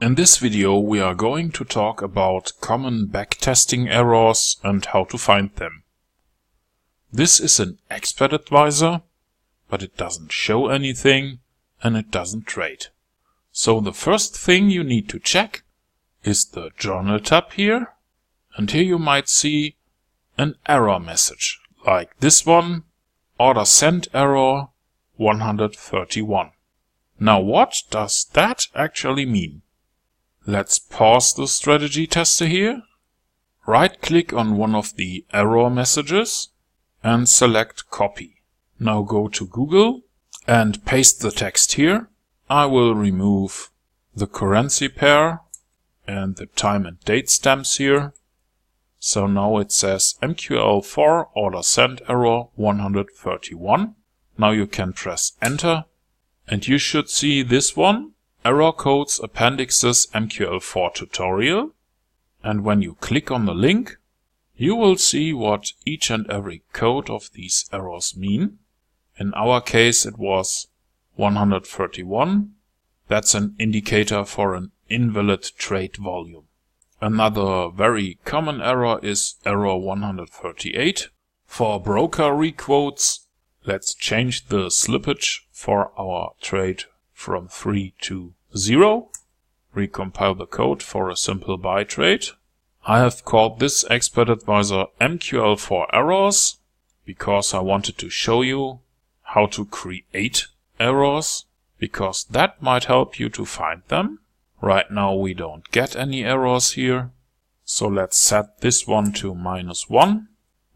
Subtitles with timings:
[0.00, 5.18] In this video we are going to talk about common backtesting errors and how to
[5.18, 5.82] find them.
[7.12, 9.02] This is an expert advisor,
[9.68, 11.40] but it doesn't show anything
[11.82, 12.86] and it doesn't trade.
[13.50, 15.64] So the first thing you need to check
[16.22, 17.94] is the journal tab here.
[18.56, 19.74] And here you might see
[20.36, 22.84] an error message like this one,
[23.36, 24.68] order send error
[25.16, 26.52] 131.
[27.18, 29.62] Now what does that actually mean?
[30.48, 32.80] Let's pause the strategy tester here.
[33.66, 36.48] Right click on one of the error messages
[37.04, 38.40] and select copy.
[38.80, 40.04] Now go to Google
[40.46, 42.08] and paste the text here.
[42.48, 43.70] I will remove
[44.16, 45.42] the currency pair
[46.06, 48.14] and the time and date stamps here.
[48.98, 53.96] So now it says MQL4 order send error 131.
[54.38, 55.84] Now you can press enter
[56.46, 61.72] and you should see this one Error Codes Appendixes MQL4 tutorial
[62.42, 63.96] and when you click on the link
[64.56, 68.58] you will see what each and every code of these errors mean.
[69.16, 70.68] In our case it was
[71.16, 72.54] 131.
[73.06, 76.44] That's an indicator for an invalid trade volume.
[77.00, 81.08] Another very common error is error 138.
[81.46, 83.20] For broker requotes,
[83.64, 86.84] let's change the slippage for our trade
[87.18, 89.10] from 3 to 0.
[89.74, 92.26] Recompile the code for a simple buy trade.
[92.86, 96.58] I have called this expert advisor MQL4 errors
[97.04, 98.78] because I wanted to show you
[99.34, 100.46] how to create
[100.78, 104.20] errors because that might help you to find them.
[104.62, 107.10] Right now we don't get any errors here.
[107.64, 110.28] So let's set this one to minus 1.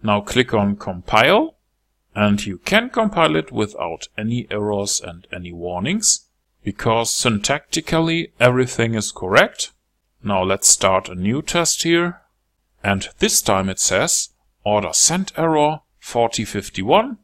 [0.03, 1.55] Now click on compile
[2.17, 6.27] and you can compile it without any errors and any warnings
[6.65, 9.73] because syntactically everything is correct.
[10.23, 12.21] Now let's start a new test here.
[12.85, 14.31] And this time it says
[14.65, 17.19] order send error 4051.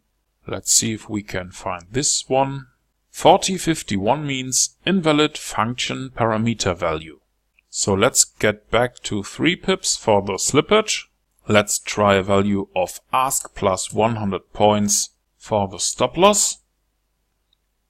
[0.47, 2.67] Let's see if we can find this one.
[3.11, 7.21] 4051 means invalid function parameter value.
[7.69, 11.05] So let's get back to 3 pips for the slippage.
[11.47, 16.59] Let's try a value of ask plus 100 points for the stop loss.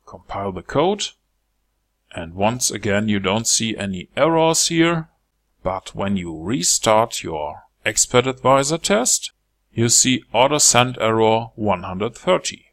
[0.06, 1.09] Compile the code.
[2.14, 5.08] And once again, you don't see any errors here.
[5.62, 9.32] But when you restart your Expert Advisor test,
[9.72, 12.64] you see order send error 130.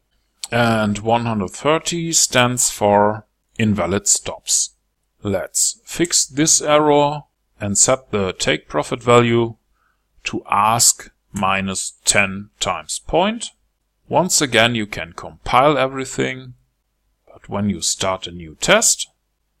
[0.50, 3.26] And 130 stands for
[3.58, 4.74] invalid stops.
[5.22, 7.24] Let's fix this error
[7.60, 9.56] and set the take profit value
[10.24, 13.50] to ask minus 10 times point.
[14.08, 16.54] Once again, you can compile everything,
[17.26, 19.08] but when you start a new test,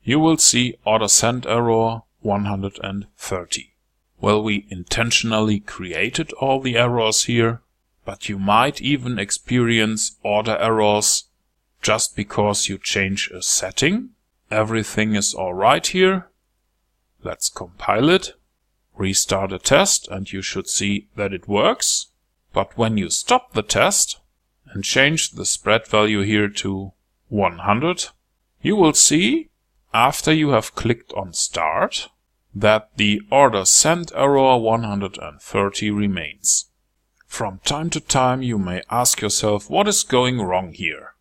[0.06, 3.74] you will see order send error 130.
[4.20, 7.60] Well, we intentionally created all the errors here,
[8.04, 11.24] but you might even experience order errors
[11.82, 14.10] just because you change a setting.
[14.48, 16.28] Everything is alright here.
[17.24, 18.34] Let's compile it,
[18.96, 22.12] restart a test, and you should see that it works.
[22.52, 24.20] But when you stop the test
[24.66, 26.92] and change the spread value here to
[27.28, 28.10] 100,
[28.62, 29.50] you will see
[29.96, 32.10] after you have clicked on start
[32.54, 36.66] that the order send error 130 remains.
[37.26, 41.14] From time to time you may ask yourself what is going wrong here.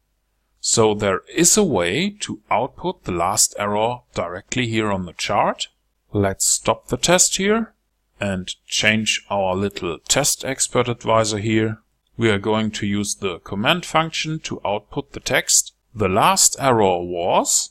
[0.60, 5.70] So there is a way to output the last error directly here on the chart.
[6.12, 7.74] Let's stop the test here
[8.20, 11.80] and change our little test expert advisor here.
[12.18, 15.74] We are going to use the comment function to output the text.
[15.94, 17.70] The last error was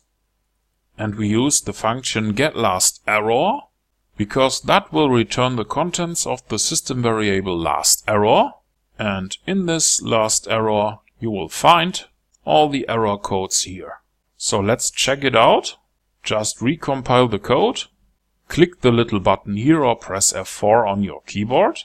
[0.98, 3.62] and we use the function getLastError
[4.16, 8.52] because that will return the contents of the system variable lastError
[8.98, 12.04] and in this lastError, you will find
[12.44, 14.00] all the error codes here.
[14.36, 15.76] So let's check it out.
[16.22, 17.84] Just recompile the code,
[18.48, 21.80] click the little button here or press F4 on your keyboard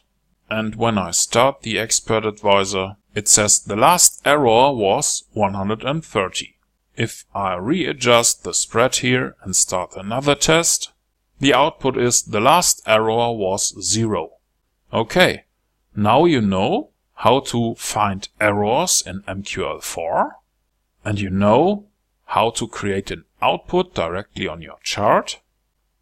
[0.49, 6.58] and when I start the Expert Advisor it says the last error was 130.
[6.99, 10.91] If I readjust the spread here and start another test,
[11.39, 14.31] the output is the last error was zero.
[14.91, 15.45] Okay,
[15.95, 20.31] now you know how to find errors in MQL4
[21.05, 21.85] and you know
[22.25, 25.39] how to create an output directly on your chart.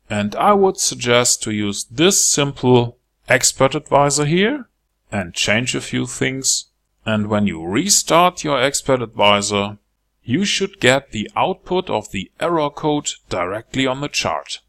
[0.09, 2.97] And I would suggest to use this simple
[3.29, 4.67] expert advisor here
[5.11, 6.71] and change a few things.
[7.05, 9.77] And when you restart your expert advisor,
[10.27, 14.59] you should get the output of the error code directly on the chart.